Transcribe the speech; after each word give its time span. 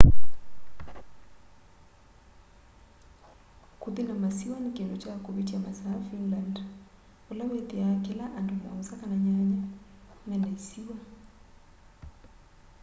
kũthi 3.81 4.01
na 4.07 4.15
masiwa 4.23 4.57
ni 4.61 4.69
kindũ 4.75 4.95
kya 5.01 5.13
kuvĩtya 5.25 5.57
masaa 5.65 6.05
finland 6.07 6.55
vala 7.27 7.43
wĩtiaa 7.51 7.95
kila 8.05 8.25
andũ 8.37 8.55
7 8.69 8.99
kana 9.01 9.15
nyanya 9.23 9.59
mena 10.27 10.47
ĩsiwa 10.57 10.97